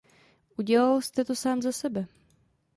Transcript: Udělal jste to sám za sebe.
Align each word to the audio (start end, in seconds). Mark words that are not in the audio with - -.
Udělal 0.57 1.01
jste 1.01 1.25
to 1.25 1.35
sám 1.35 1.61
za 1.61 1.71
sebe. 1.71 2.07